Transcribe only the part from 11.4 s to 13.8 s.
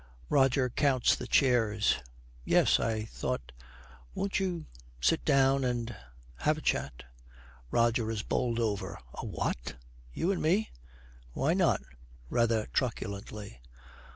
not?' rather truculently.